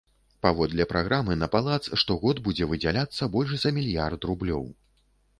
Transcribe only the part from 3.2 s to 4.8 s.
больш за мільярд рублёў.